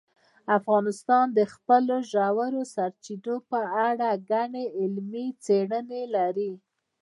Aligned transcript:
افغانستان 0.57 1.25
د 1.37 1.39
خپلو 1.53 1.95
ژورو 2.11 2.61
سرچینو 2.75 3.35
په 3.51 3.59
اړه 3.87 4.09
ګڼې 4.31 4.65
علمي 4.79 5.27
څېړنې 5.43 6.03
لري. 6.15 6.51